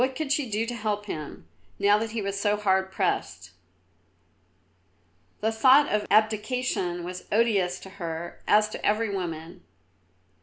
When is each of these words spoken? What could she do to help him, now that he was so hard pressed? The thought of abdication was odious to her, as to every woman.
What 0.01 0.15
could 0.15 0.31
she 0.31 0.49
do 0.49 0.65
to 0.65 0.73
help 0.73 1.05
him, 1.05 1.47
now 1.77 1.99
that 1.99 2.09
he 2.09 2.23
was 2.23 2.39
so 2.39 2.57
hard 2.57 2.91
pressed? 2.91 3.51
The 5.41 5.51
thought 5.51 5.89
of 5.93 6.07
abdication 6.09 7.03
was 7.03 7.27
odious 7.31 7.77
to 7.81 7.89
her, 8.01 8.41
as 8.47 8.67
to 8.69 8.83
every 8.83 9.13
woman. 9.15 9.61